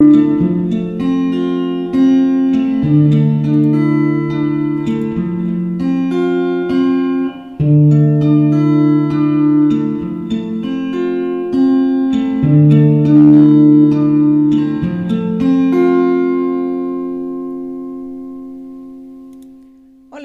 Hola 0.00 0.10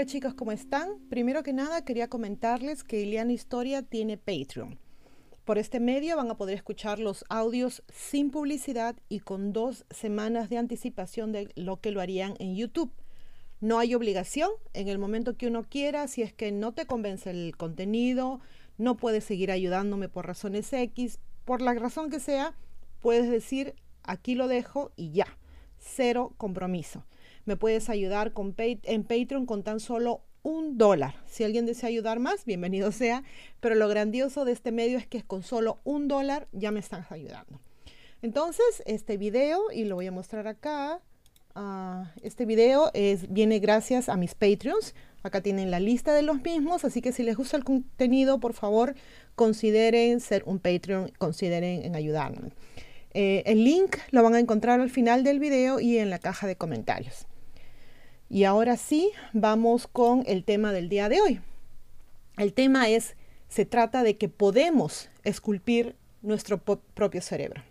chicos, 0.05 0.35
¿cómo 0.35 0.51
están? 0.51 0.89
Primero 1.09 1.41
que 1.41 1.51
nada 1.51 1.83
quería 1.83 2.07
comentarles 2.09 2.83
que 2.83 3.01
Iliana 3.01 3.31
Historia 3.31 3.81
tiene 3.81 4.17
Patreon. 4.17 4.82
Por 5.45 5.57
este 5.57 5.81
medio 5.81 6.15
van 6.15 6.31
a 6.31 6.37
poder 6.37 6.55
escuchar 6.55 6.99
los 6.99 7.25
audios 7.27 7.83
sin 7.93 8.31
publicidad 8.31 8.95
y 9.09 9.19
con 9.19 9.51
dos 9.51 9.83
semanas 9.89 10.49
de 10.49 10.57
anticipación 10.57 11.33
de 11.33 11.51
lo 11.55 11.81
que 11.81 11.91
lo 11.91 11.99
harían 11.99 12.35
en 12.39 12.55
YouTube. 12.55 12.93
No 13.59 13.77
hay 13.77 13.93
obligación 13.93 14.49
en 14.73 14.87
el 14.87 14.99
momento 14.99 15.35
que 15.35 15.47
uno 15.47 15.65
quiera, 15.69 16.07
si 16.07 16.21
es 16.21 16.31
que 16.31 16.53
no 16.53 16.71
te 16.71 16.85
convence 16.85 17.29
el 17.29 17.57
contenido, 17.57 18.39
no 18.77 18.95
puedes 18.95 19.25
seguir 19.25 19.51
ayudándome 19.51 20.07
por 20.07 20.25
razones 20.25 20.71
X, 20.71 21.19
por 21.43 21.61
la 21.61 21.73
razón 21.73 22.09
que 22.09 22.21
sea, 22.21 22.55
puedes 23.01 23.29
decir 23.29 23.75
aquí 24.03 24.35
lo 24.35 24.47
dejo 24.47 24.93
y 24.95 25.11
ya, 25.11 25.27
cero 25.77 26.33
compromiso. 26.37 27.05
Me 27.43 27.57
puedes 27.57 27.89
ayudar 27.89 28.31
en 28.35 29.03
Patreon 29.03 29.45
con 29.45 29.63
tan 29.63 29.81
solo 29.81 30.21
un 30.43 30.77
dólar. 30.77 31.15
Si 31.25 31.43
alguien 31.43 31.65
desea 31.65 31.89
ayudar 31.89 32.19
más, 32.19 32.45
bienvenido 32.45 32.91
sea. 32.91 33.23
Pero 33.59 33.75
lo 33.75 33.87
grandioso 33.87 34.45
de 34.45 34.51
este 34.51 34.71
medio 34.71 34.97
es 34.97 35.07
que 35.07 35.23
con 35.23 35.41
solo 35.41 35.79
un 35.83 36.07
dólar 36.07 36.47
ya 36.51 36.71
me 36.71 36.79
estás 36.79 37.11
ayudando. 37.11 37.59
Entonces, 38.21 38.83
este 38.85 39.17
video, 39.17 39.71
y 39.73 39.85
lo 39.85 39.95
voy 39.95 40.07
a 40.07 40.11
mostrar 40.11 40.47
acá, 40.47 41.01
uh, 41.55 42.03
este 42.21 42.45
video 42.45 42.91
es, 42.93 43.31
viene 43.31 43.59
gracias 43.59 44.09
a 44.09 44.17
mis 44.17 44.35
Patreons. 44.35 44.93
Acá 45.23 45.41
tienen 45.41 45.71
la 45.71 45.79
lista 45.79 46.13
de 46.13 46.21
los 46.21 46.41
mismos, 46.41 46.83
así 46.85 47.01
que 47.01 47.13
si 47.13 47.23
les 47.23 47.37
gusta 47.37 47.57
el 47.57 47.63
contenido, 47.63 48.39
por 48.39 48.53
favor, 48.53 48.95
consideren 49.35 50.19
ser 50.19 50.43
un 50.45 50.59
Patreon, 50.59 51.11
consideren 51.17 51.83
en 51.83 51.95
ayudarme. 51.95 52.51
Eh, 53.13 53.43
el 53.45 53.63
link 53.63 53.97
lo 54.11 54.23
van 54.23 54.35
a 54.35 54.39
encontrar 54.39 54.81
al 54.81 54.89
final 54.89 55.23
del 55.23 55.39
video 55.39 55.79
y 55.79 55.97
en 55.97 56.09
la 56.09 56.19
caja 56.19 56.47
de 56.47 56.55
comentarios. 56.55 57.27
Y 58.33 58.45
ahora 58.45 58.77
sí, 58.77 59.11
vamos 59.31 59.85
con 59.85 60.23
el 60.25 60.43
tema 60.43 60.73
del 60.73 60.89
día 60.89 61.07
de 61.07 61.21
hoy. 61.21 61.39
El 62.35 62.53
tema 62.53 62.89
es, 62.89 63.15
se 63.47 63.63
trata 63.63 64.01
de 64.01 64.17
que 64.17 64.27
podemos 64.27 65.11
esculpir 65.23 65.95
nuestro 66.23 66.57
propio 66.57 67.21
cerebro. 67.21 67.61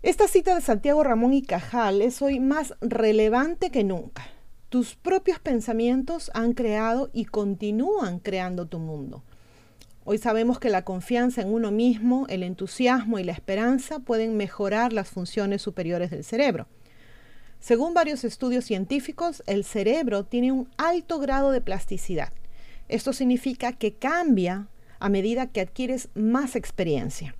Esta 0.00 0.28
cita 0.28 0.54
de 0.54 0.62
Santiago 0.62 1.04
Ramón 1.04 1.34
y 1.34 1.42
Cajal 1.42 2.00
es 2.00 2.22
hoy 2.22 2.40
más 2.40 2.72
relevante 2.80 3.68
que 3.68 3.84
nunca. 3.84 4.26
Tus 4.70 4.94
propios 4.96 5.40
pensamientos 5.40 6.30
han 6.32 6.54
creado 6.54 7.10
y 7.12 7.26
continúan 7.26 8.20
creando 8.20 8.64
tu 8.64 8.78
mundo. 8.78 9.24
Hoy 10.06 10.16
sabemos 10.16 10.58
que 10.58 10.70
la 10.70 10.86
confianza 10.86 11.42
en 11.42 11.52
uno 11.52 11.70
mismo, 11.70 12.24
el 12.30 12.44
entusiasmo 12.44 13.18
y 13.18 13.24
la 13.24 13.32
esperanza 13.32 13.98
pueden 13.98 14.38
mejorar 14.38 14.94
las 14.94 15.10
funciones 15.10 15.60
superiores 15.60 16.10
del 16.10 16.24
cerebro. 16.24 16.66
Según 17.64 17.94
varios 17.94 18.24
estudios 18.24 18.66
científicos, 18.66 19.42
el 19.46 19.64
cerebro 19.64 20.26
tiene 20.26 20.52
un 20.52 20.68
alto 20.76 21.18
grado 21.18 21.50
de 21.50 21.62
plasticidad. 21.62 22.30
Esto 22.88 23.14
significa 23.14 23.72
que 23.72 23.94
cambia 23.94 24.68
a 24.98 25.08
medida 25.08 25.46
que 25.46 25.62
adquieres 25.62 26.10
más 26.14 26.56
experiencia. 26.56 27.34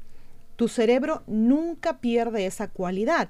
Tu 0.56 0.68
cerebro 0.68 1.24
nunca 1.26 2.00
pierde 2.00 2.46
esa 2.46 2.68
cualidad. 2.68 3.28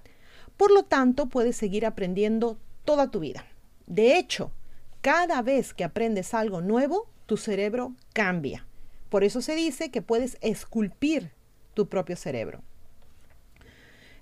Por 0.57 0.71
lo 0.71 0.85
tanto, 0.85 1.27
puedes 1.27 1.57
seguir 1.57 1.85
aprendiendo 1.85 2.61
toda 2.85 3.11
tu 3.11 3.19
vida. 3.19 3.45
De 3.89 4.17
hecho, 4.17 4.53
cada 5.01 5.43
vez 5.43 5.75
que 5.75 5.83
aprendes 5.83 6.33
algo 6.33 6.61
nuevo, 6.61 7.11
tu 7.27 7.37
cerebro 7.37 7.93
cambia. 8.13 8.69
Por 9.09 9.25
eso 9.25 9.43
se 9.43 9.57
dice 9.57 9.91
que 9.91 10.01
puedes 10.01 10.39
esculpir 10.43 11.33
tu 11.75 11.89
propio 11.89 12.15
cerebro. 12.15 12.63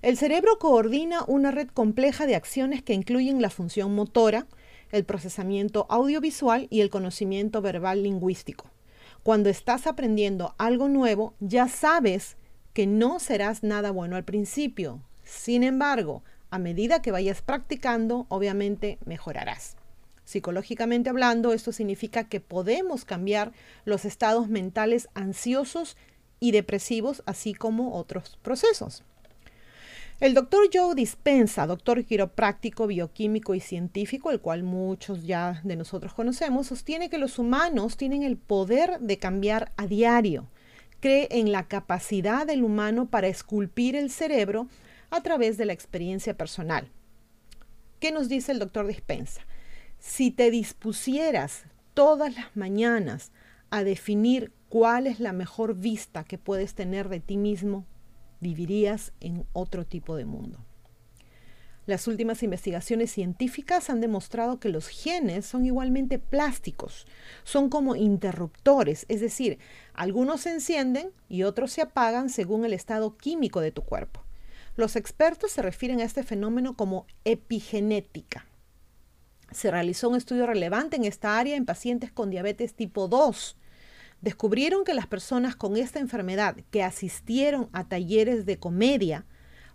El 0.03 0.17
cerebro 0.17 0.59
coordina 0.59 1.23
una 1.27 1.49
red 1.49 1.69
compleja 1.69 2.25
de 2.25 2.35
acciones 2.35 2.83
que 2.83 2.93
incluyen 2.93 3.41
la 3.41 3.49
función 3.49 3.95
motora, 3.95 4.47
el 4.91 5.05
procesamiento 5.05 5.85
audiovisual 5.89 6.67
y 6.69 6.81
el 6.81 6.89
conocimiento 6.89 7.61
verbal 7.61 8.03
lingüístico. 8.03 8.65
Cuando 9.23 9.49
estás 9.49 9.87
aprendiendo 9.87 10.55
algo 10.57 10.89
nuevo, 10.89 11.35
ya 11.39 11.69
sabes 11.69 12.35
que 12.73 12.85
no 12.85 13.21
serás 13.21 13.63
nada 13.63 13.91
bueno 13.91 14.17
al 14.17 14.25
principio. 14.25 15.01
Sin 15.23 15.63
embargo, 15.63 16.21
a 16.51 16.59
medida 16.59 17.01
que 17.01 17.13
vayas 17.13 17.41
practicando, 17.41 18.25
obviamente 18.27 18.97
mejorarás. 19.05 19.77
Psicológicamente 20.25 21.11
hablando, 21.11 21.53
esto 21.53 21.71
significa 21.71 22.25
que 22.25 22.41
podemos 22.41 23.05
cambiar 23.05 23.53
los 23.85 24.03
estados 24.03 24.49
mentales 24.49 25.07
ansiosos 25.13 25.95
y 26.41 26.51
depresivos, 26.51 27.23
así 27.25 27.53
como 27.53 27.95
otros 27.95 28.37
procesos. 28.41 29.05
El 30.23 30.33
doctor 30.33 30.69
Joe 30.73 30.95
Dispensa, 30.95 31.67
doctor 31.67 32.05
quiropráctico, 32.05 32.87
bioquímico 32.87 33.55
y 33.55 33.59
científico, 33.59 34.31
el 34.31 34.39
cual 34.39 34.63
muchos 34.63 35.25
ya 35.25 35.59
de 35.65 35.75
nosotros 35.75 36.13
conocemos, 36.13 36.67
sostiene 36.67 37.09
que 37.09 37.17
los 37.17 37.39
humanos 37.39 37.97
tienen 37.97 38.23
el 38.23 38.37
poder 38.37 39.01
de 39.01 39.17
cambiar 39.17 39.73
a 39.75 39.85
diario. 39.85 40.47
Cree 41.01 41.27
en 41.29 41.51
la 41.51 41.67
capacidad 41.67 42.47
del 42.47 42.63
humano 42.63 43.09
para 43.09 43.27
esculpir 43.27 43.97
el 43.97 44.09
cerebro 44.09 44.69
a 45.09 45.21
través 45.23 45.57
de 45.57 45.65
la 45.65 45.73
experiencia 45.73 46.37
personal. 46.37 46.87
¿Qué 47.99 48.13
nos 48.13 48.29
dice 48.29 48.53
el 48.53 48.59
doctor 48.59 48.87
Dispensa? 48.87 49.41
Si 49.99 50.31
te 50.31 50.51
dispusieras 50.51 51.65
todas 51.93 52.33
las 52.33 52.55
mañanas 52.55 53.33
a 53.71 53.83
definir 53.83 54.53
cuál 54.69 55.05
es 55.05 55.19
la 55.19 55.33
mejor 55.33 55.75
vista 55.75 56.23
que 56.23 56.37
puedes 56.37 56.75
tener 56.75 57.09
de 57.09 57.19
ti 57.19 57.35
mismo 57.35 57.85
vivirías 58.43 59.13
en 59.19 59.47
otro 59.53 59.85
tipo 59.85 60.15
de 60.15 60.25
mundo. 60.25 60.59
Las 61.85 62.07
últimas 62.07 62.43
investigaciones 62.43 63.11
científicas 63.11 63.89
han 63.89 63.99
demostrado 63.99 64.57
que 64.57 64.69
los 64.69 64.87
genes 64.87 65.45
son 65.45 65.65
igualmente 65.65 66.17
plásticos, 66.17 67.07
son 67.43 67.69
como 67.69 67.97
interruptores, 67.97 69.05
es 69.09 69.19
decir, 69.19 69.59
algunos 69.93 70.41
se 70.41 70.51
encienden 70.51 71.11
y 71.27 71.43
otros 71.43 71.73
se 71.73 71.81
apagan 71.81 72.29
según 72.29 72.63
el 72.63 72.71
estado 72.71 73.17
químico 73.17 73.59
de 73.59 73.71
tu 73.71 73.81
cuerpo. 73.81 74.23
Los 74.77 74.95
expertos 74.95 75.51
se 75.51 75.61
refieren 75.61 75.99
a 75.99 76.05
este 76.05 76.23
fenómeno 76.23 76.77
como 76.77 77.05
epigenética. 77.25 78.45
Se 79.51 79.69
realizó 79.69 80.09
un 80.09 80.15
estudio 80.15 80.47
relevante 80.47 80.95
en 80.95 81.03
esta 81.03 81.37
área 81.37 81.57
en 81.57 81.65
pacientes 81.65 82.11
con 82.11 82.29
diabetes 82.29 82.75
tipo 82.75 83.09
2 83.09 83.57
descubrieron 84.23 84.85
que 84.85 84.93
las 84.93 85.05
personas 85.05 85.57
con 85.57 85.75
esta 85.75 85.99
enfermedad 85.99 86.55
que 86.71 86.81
asistieron 86.81 87.67
a 87.73 87.89
talleres 87.89 88.45
de 88.45 88.57
comedia 88.57 89.25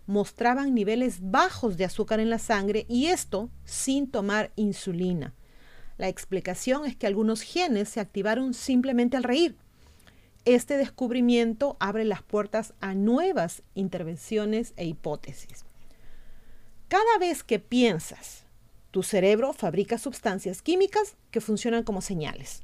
mostraban 0.07 0.73
niveles 0.73 1.19
bajos 1.21 1.77
de 1.77 1.85
azúcar 1.85 2.19
en 2.19 2.31
la 2.31 2.39
sangre 2.39 2.87
y 2.89 3.05
esto 3.05 3.51
sin 3.63 4.09
tomar 4.09 4.51
insulina. 4.55 5.35
La 5.99 6.07
explicación 6.07 6.87
es 6.87 6.95
que 6.95 7.05
algunos 7.05 7.43
genes 7.43 7.89
se 7.89 7.99
activaron 7.99 8.55
simplemente 8.55 9.17
al 9.17 9.23
reír. 9.23 9.55
Este 10.45 10.77
descubrimiento 10.77 11.77
abre 11.79 12.03
las 12.03 12.23
puertas 12.23 12.73
a 12.81 12.95
nuevas 12.95 13.61
intervenciones 13.75 14.73
e 14.77 14.85
hipótesis. 14.85 15.63
Cada 16.87 17.19
vez 17.19 17.43
que 17.43 17.59
piensas, 17.59 18.45
tu 18.89 19.03
cerebro 19.03 19.53
fabrica 19.53 19.99
sustancias 19.99 20.63
químicas 20.63 21.17
que 21.29 21.39
funcionan 21.39 21.83
como 21.83 22.01
señales. 22.01 22.63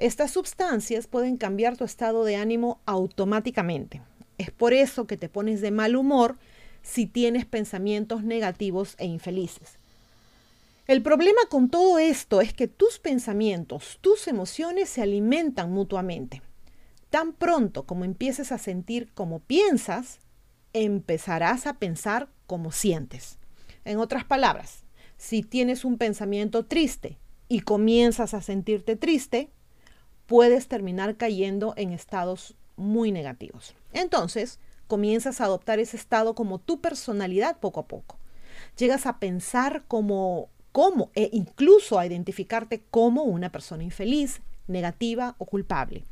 Estas 0.00 0.30
sustancias 0.30 1.06
pueden 1.06 1.36
cambiar 1.36 1.76
tu 1.76 1.84
estado 1.84 2.24
de 2.24 2.36
ánimo 2.36 2.80
automáticamente. 2.86 4.00
Es 4.38 4.50
por 4.50 4.72
eso 4.72 5.06
que 5.06 5.18
te 5.18 5.28
pones 5.28 5.60
de 5.60 5.70
mal 5.70 5.94
humor 5.94 6.38
si 6.80 7.04
tienes 7.04 7.44
pensamientos 7.44 8.24
negativos 8.24 8.94
e 8.96 9.04
infelices. 9.04 9.74
El 10.86 11.02
problema 11.02 11.42
con 11.50 11.68
todo 11.68 11.98
esto 11.98 12.40
es 12.40 12.54
que 12.54 12.66
tus 12.66 12.98
pensamientos, 12.98 13.98
tus 14.00 14.26
emociones 14.26 14.88
se 14.88 15.02
alimentan 15.02 15.70
mutuamente. 15.70 16.40
Tan 17.10 17.34
pronto 17.34 17.84
como 17.84 18.06
empieces 18.06 18.52
a 18.52 18.58
sentir 18.58 19.12
como 19.12 19.40
piensas, 19.40 20.20
empezarás 20.72 21.66
a 21.66 21.74
pensar 21.74 22.30
como 22.46 22.72
sientes. 22.72 23.36
En 23.84 23.98
otras 23.98 24.24
palabras, 24.24 24.82
si 25.18 25.42
tienes 25.42 25.84
un 25.84 25.98
pensamiento 25.98 26.64
triste 26.64 27.18
y 27.48 27.60
comienzas 27.60 28.32
a 28.32 28.40
sentirte 28.40 28.96
triste, 28.96 29.50
puedes 30.30 30.68
terminar 30.68 31.16
cayendo 31.16 31.74
en 31.76 31.90
estados 31.90 32.54
muy 32.76 33.10
negativos. 33.10 33.74
Entonces, 33.92 34.60
comienzas 34.86 35.40
a 35.40 35.46
adoptar 35.46 35.80
ese 35.80 35.96
estado 35.96 36.36
como 36.36 36.60
tu 36.60 36.80
personalidad 36.80 37.58
poco 37.58 37.80
a 37.80 37.88
poco. 37.88 38.16
Llegas 38.78 39.06
a 39.06 39.18
pensar 39.18 39.82
como, 39.88 40.48
como 40.70 41.10
e 41.16 41.30
incluso 41.32 41.98
a 41.98 42.06
identificarte 42.06 42.80
como 42.92 43.24
una 43.24 43.50
persona 43.50 43.82
infeliz, 43.82 44.40
negativa 44.68 45.34
o 45.38 45.46
culpable. 45.46 46.04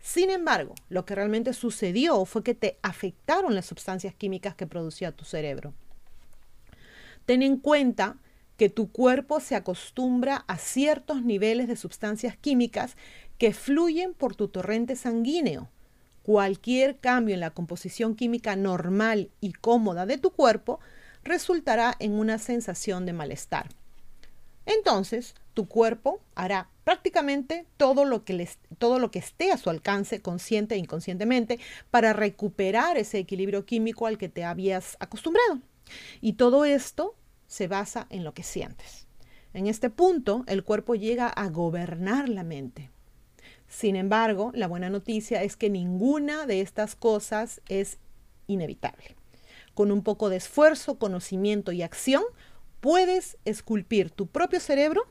Sin 0.00 0.30
embargo, 0.30 0.74
lo 0.88 1.04
que 1.04 1.14
realmente 1.14 1.52
sucedió 1.52 2.24
fue 2.24 2.42
que 2.42 2.54
te 2.54 2.78
afectaron 2.80 3.54
las 3.54 3.66
sustancias 3.66 4.14
químicas 4.14 4.54
que 4.54 4.66
producía 4.66 5.12
tu 5.12 5.26
cerebro. 5.26 5.74
Ten 7.26 7.42
en 7.42 7.58
cuenta 7.58 8.16
que 8.60 8.68
tu 8.68 8.92
cuerpo 8.92 9.40
se 9.40 9.56
acostumbra 9.56 10.44
a 10.46 10.58
ciertos 10.58 11.22
niveles 11.22 11.66
de 11.66 11.76
sustancias 11.76 12.36
químicas 12.36 12.94
que 13.38 13.54
fluyen 13.54 14.12
por 14.12 14.36
tu 14.36 14.48
torrente 14.48 14.96
sanguíneo. 14.96 15.70
Cualquier 16.22 16.98
cambio 16.98 17.32
en 17.32 17.40
la 17.40 17.52
composición 17.52 18.14
química 18.14 18.56
normal 18.56 19.30
y 19.40 19.54
cómoda 19.54 20.04
de 20.04 20.18
tu 20.18 20.32
cuerpo 20.32 20.78
resultará 21.24 21.96
en 22.00 22.12
una 22.12 22.36
sensación 22.36 23.06
de 23.06 23.14
malestar. 23.14 23.70
Entonces, 24.66 25.36
tu 25.54 25.66
cuerpo 25.66 26.20
hará 26.34 26.68
prácticamente 26.84 27.64
todo 27.78 28.04
lo, 28.04 28.26
que 28.26 28.46
todo 28.76 28.98
lo 28.98 29.10
que 29.10 29.20
esté 29.20 29.52
a 29.52 29.56
su 29.56 29.70
alcance, 29.70 30.20
consciente 30.20 30.74
e 30.74 30.78
inconscientemente, 30.78 31.58
para 31.90 32.12
recuperar 32.12 32.98
ese 32.98 33.20
equilibrio 33.20 33.64
químico 33.64 34.06
al 34.06 34.18
que 34.18 34.28
te 34.28 34.44
habías 34.44 34.98
acostumbrado. 35.00 35.60
Y 36.20 36.34
todo 36.34 36.66
esto 36.66 37.14
se 37.50 37.66
basa 37.66 38.06
en 38.10 38.22
lo 38.22 38.32
que 38.32 38.44
sientes. 38.44 39.08
En 39.52 39.66
este 39.66 39.90
punto, 39.90 40.44
el 40.46 40.62
cuerpo 40.62 40.94
llega 40.94 41.26
a 41.26 41.48
gobernar 41.48 42.28
la 42.28 42.44
mente. 42.44 42.90
Sin 43.66 43.96
embargo, 43.96 44.52
la 44.54 44.68
buena 44.68 44.88
noticia 44.88 45.42
es 45.42 45.56
que 45.56 45.68
ninguna 45.68 46.46
de 46.46 46.60
estas 46.60 46.94
cosas 46.94 47.60
es 47.68 47.98
inevitable. 48.46 49.16
Con 49.74 49.90
un 49.90 50.04
poco 50.04 50.28
de 50.28 50.36
esfuerzo, 50.36 51.00
conocimiento 51.00 51.72
y 51.72 51.82
acción, 51.82 52.22
puedes 52.78 53.36
esculpir 53.44 54.12
tu 54.12 54.28
propio 54.28 54.60
cerebro 54.60 55.02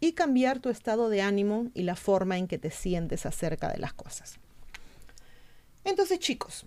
y 0.00 0.12
cambiar 0.12 0.58
tu 0.58 0.70
estado 0.70 1.08
de 1.08 1.22
ánimo 1.22 1.70
y 1.74 1.84
la 1.84 1.94
forma 1.94 2.38
en 2.38 2.48
que 2.48 2.58
te 2.58 2.72
sientes 2.72 3.24
acerca 3.24 3.68
de 3.72 3.78
las 3.78 3.92
cosas. 3.92 4.40
Entonces, 5.84 6.18
chicos, 6.18 6.66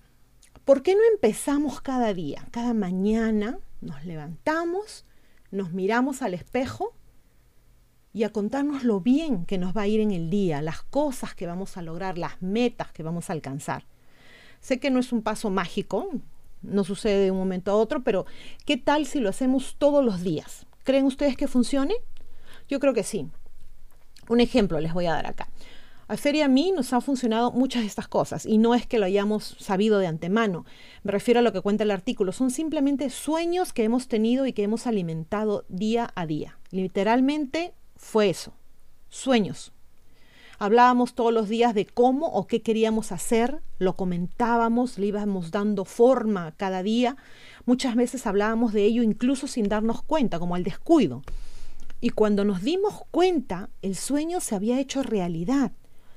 ¿por 0.64 0.84
qué 0.84 0.96
no 0.96 1.02
empezamos 1.14 1.81
cada 1.81 2.14
día, 2.14 2.48
cada 2.52 2.74
mañana, 2.74 3.60
nos 3.81 4.06
levantamos, 4.06 5.06
nos 5.51 5.74
miramos 5.74 6.22
al 6.22 6.33
espejo 6.33 6.95
y 8.13 8.24
a 8.24 8.31
contarnos 8.31 8.83
lo 8.83 9.00
bien 9.00 9.45
que 9.45 9.57
nos 9.57 9.75
va 9.75 9.81
a 9.81 9.88
ir 9.88 10.00
en 10.00 10.12
el 10.12 10.30
día, 10.30 10.62
las 10.62 10.81
cosas 10.83 11.33
que 11.33 11.48
vamos 11.48 11.78
a 11.78 11.81
lograr, 11.81 12.18
las 12.18 12.42
metas 12.42 12.92
que 12.92 13.04
vamos 13.04 13.30
a 13.30 13.33
alcanzar. 13.33 13.86
Sé 14.60 14.80
que 14.80 14.92
no 14.92 15.00
es 15.00 15.12
un 15.12 15.22
paso 15.22 15.50
mágico, 15.50 16.10
no 16.62 16.83
sucede 16.83 17.25
de 17.25 17.31
un 17.31 17.38
momento 17.38 17.72
a 17.72 17.75
otro, 17.75 18.04
pero 18.04 18.25
¿qué 18.66 18.78
tal 18.78 19.06
si 19.06 19.19
lo 19.19 19.30
hacemos 19.30 19.75
todos 19.78 20.04
los 20.04 20.22
días? 20.22 20.68
¿Creen 20.83 21.06
ustedes 21.06 21.36
que 21.36 21.48
funcione? 21.48 21.95
Yo 22.68 22.80
creo 22.80 22.94
que 22.94 23.04
sí. 23.04 23.28
Un 24.30 24.39
ejemplo 24.39 24.80
les 24.80 24.94
voy 24.94 25.07
a 25.07 25.13
dar 25.13 25.28
acá. 25.28 25.50
A 26.12 26.18
Fer 26.18 26.44
a 26.44 26.50
mí 26.50 26.74
nos 26.75 26.92
han 26.92 27.02
funcionado 27.02 27.54
muchas 27.54 27.84
de 27.84 27.88
estas 27.88 28.10
cosas 28.10 28.46
y 28.46 28.58
no 28.58 28.75
es 28.75 28.86
que 28.86 29.00
lo 29.00 29.06
hayamos 29.06 29.56
sabido 29.60 29.98
de 29.98 30.08
antemano. 30.08 30.66
Me 31.04 31.12
refiero 31.13 31.40
a 31.40 31.42
lo 31.42 31.54
que 31.54 31.62
cuenta 31.62 31.86
el 31.86 31.92
artículo. 31.92 32.34
Son 32.34 32.52
simplemente 32.52 33.10
sueños 33.10 33.72
que 33.72 33.86
hemos 33.86 34.10
tenido 34.10 34.46
y 34.46 34.52
que 34.52 34.63
hemos 34.63 34.88
alimentado 34.88 35.63
día 35.69 36.12
a 36.13 36.25
día. 36.25 36.58
Literalmente 36.69 37.74
fue 37.96 38.30
eso. 38.30 38.52
Sueños. 39.08 39.72
Hablábamos 40.60 41.13
todos 41.13 41.31
los 41.31 41.48
días 41.48 41.74
de 41.74 41.86
cómo 41.86 42.28
o 42.28 42.46
qué 42.46 42.62
queríamos 42.62 43.14
hacer, 43.14 43.62
lo 43.80 43.96
comentábamos, 43.96 44.98
le 44.98 45.06
íbamos 45.06 45.50
dando 45.50 45.86
forma 45.86 46.52
cada 46.57 46.84
día. 46.84 47.16
Muchas 47.66 47.96
veces 47.96 48.28
hablábamos 48.28 48.74
de 48.74 48.84
ello 48.84 49.02
incluso 49.02 49.48
sin 49.48 49.69
darnos 49.69 50.02
cuenta, 50.02 50.40
como 50.40 50.56
al 50.56 50.66
descuido. 50.66 51.22
Y 52.02 52.10
cuando 52.10 52.44
nos 52.44 52.64
dimos 52.64 52.96
cuenta, 53.12 53.69
el 53.81 53.96
sueño 53.96 54.42
se 54.42 54.56
había 54.56 54.78
hecho 54.78 55.04
realidad 55.04 55.72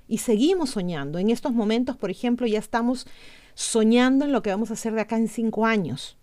y 0.09 0.19
seguimos 0.19 0.71
soñando. 0.71 1.19
En 1.19 1.31
estos 1.31 1.53
momentos, 1.53 1.97
por 1.97 2.11
ejemplo, 2.11 2.47
ya 2.47 2.59
estamos 2.59 3.07
soñando 3.55 4.25
en 4.25 4.33
lo 4.33 4.43
que 4.43 4.51
vamos 4.51 4.71
a 4.71 4.75
hacer 4.75 4.95
de 4.95 5.01
acá 5.01 5.17
en 5.17 5.29
cinco 5.29 5.67
años. 5.67 6.17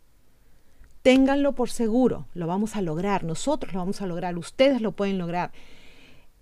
Ténganlo 1.01 1.55
por 1.55 1.69
seguro, 1.69 2.27
lo 2.35 2.45
vamos 2.45 2.75
a 2.75 2.81
lograr, 2.81 3.23
nosotros 3.23 3.73
lo 3.73 3.79
vamos 3.79 4.01
a 4.01 4.07
lograr, 4.07 4.37
ustedes 4.37 4.81
lo 4.81 4.91
pueden 4.91 5.17
lograr. 5.17 5.51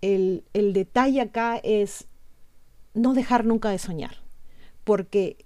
El, 0.02 0.44
el 0.54 0.74
detalle 0.74 1.22
acá 1.22 1.58
es 1.64 2.08
no 2.94 3.14
dejar 3.14 3.46
nunca 3.46 3.70
de 3.70 3.78
soñar, 3.78 4.18
porque, 4.84 5.38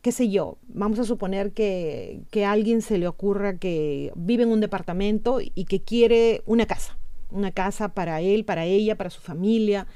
qué 0.00 0.12
sé 0.12 0.28
yo, 0.28 0.58
vamos 0.68 1.00
a 1.00 1.04
suponer 1.04 1.52
que, 1.52 2.20
que 2.30 2.44
a 2.44 2.52
alguien 2.52 2.82
se 2.82 2.98
le 2.98 3.08
ocurra 3.08 3.58
que 3.58 4.12
vive 4.14 4.44
en 4.44 4.50
un 4.50 4.60
departamento 4.60 5.40
y 5.40 5.64
que 5.64 5.82
quiere 5.82 6.42
una 6.46 6.66
casa, 6.66 6.96
una 7.32 7.50
casa 7.50 7.94
para 7.94 8.20
él, 8.20 8.44
para 8.44 8.64
ella, 8.64 8.96
para 8.96 9.10
su 9.10 9.20
familia, 9.20 9.88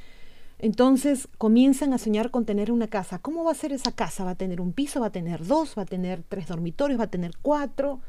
entonces 0.63 1.29
comienzan 1.39 1.93
a 1.93 1.99
soñar 1.99 2.31
con 2.31 2.45
tener 2.45 2.71
una 2.71 2.89
casa. 2.89 3.19
¿Cómo 3.19 3.45
va 3.45 3.53
a 3.53 3.55
ser 3.55 3.73
esa 3.73 3.93
casa? 3.93 4.25
¿Va 4.25 4.33
a 4.33 4.35
tener 4.35 4.61
un 4.61 4.73
piso? 4.73 5.01
¿Va 5.01 5.07
a 5.07 5.13
tener 5.13 5.47
dos? 5.47 5.75
¿Va 5.77 5.83
a 5.83 5.87
tener 5.87 6.23
tres 6.29 6.49
dormitorios? 6.49 7.01
¿Va 7.01 7.05
a 7.05 7.11
tener 7.11 7.33
cuatro? 7.41 8.01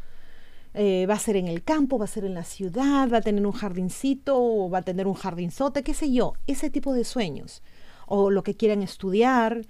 Eh, 0.74 1.06
¿Va 1.10 1.16
a 1.16 1.20
ser 1.20 1.36
en 1.36 1.48
el 1.48 1.64
campo? 1.64 1.98
¿Va 1.98 2.06
a 2.06 2.08
ser 2.08 2.26
en 2.26 2.34
la 2.34 2.44
ciudad? 2.44 3.10
¿Va 3.12 3.18
a 3.18 3.22
tener 3.22 3.46
un 3.46 3.54
jardincito? 3.54 4.38
¿O 4.38 4.70
va 4.70 4.80
a 4.80 4.82
tener 4.82 5.08
un 5.08 5.14
jardinzote? 5.14 5.84
¿Qué 5.84 5.94
sé 5.94 6.12
yo? 6.12 6.34
Ese 6.48 6.70
tipo 6.70 6.94
de 6.94 7.06
sueños. 7.06 7.64
O 8.06 8.30
lo 8.30 8.44
que 8.44 8.56
quieran 8.56 8.82
estudiar. 8.82 9.62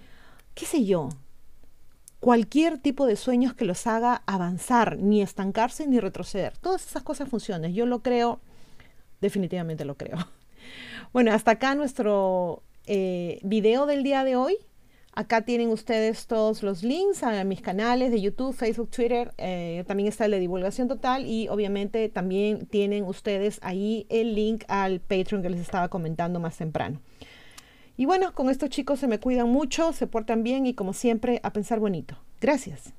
¿Qué 0.56 0.66
sé 0.66 0.84
yo? 0.86 1.10
Cualquier 2.20 2.78
tipo 2.78 3.06
de 3.08 3.16
sueños 3.16 3.54
que 3.54 3.66
los 3.66 3.88
haga 3.88 4.22
avanzar, 4.28 4.98
ni 4.98 5.22
estancarse 5.22 5.88
ni 5.88 6.00
retroceder. 6.00 6.58
Todas 6.58 6.86
esas 6.86 7.02
cosas 7.04 7.30
funcionan. 7.30 7.74
Yo 7.74 7.88
lo 7.88 8.04
creo, 8.04 8.40
definitivamente 9.22 9.86
lo 9.86 9.96
creo. 9.96 10.18
Bueno, 11.14 11.34
hasta 11.34 11.52
acá 11.52 11.76
nuestro 11.76 12.64
eh, 12.86 13.40
video 13.44 13.86
del 13.86 14.04
día 14.04 14.24
de 14.24 14.36
hoy. 14.36 14.58
Acá 15.14 15.42
tienen 15.42 15.70
ustedes 15.70 16.26
todos 16.26 16.64
los 16.64 16.84
links 16.84 17.22
a 17.24 17.44
mis 17.44 17.62
canales 17.62 18.12
de 18.12 18.22
YouTube, 18.22 18.54
Facebook, 18.56 18.90
Twitter. 18.90 19.34
Eh, 19.38 19.84
también 19.86 20.08
está 20.08 20.26
el 20.26 20.32
de 20.32 20.40
divulgación 20.40 20.88
total 20.88 21.26
y 21.26 21.50
obviamente 21.50 22.08
también 22.08 22.66
tienen 22.66 23.04
ustedes 23.04 23.60
ahí 23.62 24.06
el 24.10 24.36
link 24.36 24.64
al 24.70 25.02
Patreon 25.02 25.42
que 25.42 25.50
les 25.50 25.60
estaba 25.60 25.90
comentando 25.90 26.40
más 26.40 26.58
temprano. 26.58 27.02
Y 27.98 28.06
bueno, 28.06 28.34
con 28.34 28.50
estos 28.50 28.70
chicos 28.70 29.00
se 29.00 29.08
me 29.08 29.20
cuidan 29.20 29.50
mucho, 29.50 29.92
se 29.92 30.08
portan 30.08 30.44
bien 30.44 30.66
y 30.66 30.74
como 30.74 30.94
siempre 30.94 31.42
a 31.44 31.52
pensar 31.52 31.80
bonito. 31.80 32.18
Gracias. 32.40 32.94